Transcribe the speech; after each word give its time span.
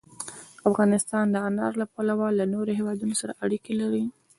افغانستان 0.69 1.25
د 1.31 1.35
انار 1.47 1.73
له 1.81 1.85
پلوه 1.93 2.27
له 2.39 2.45
نورو 2.53 2.71
هېوادونو 2.79 3.15
سره 3.21 3.37
اړیکې 3.43 3.73
لري. 3.81 4.03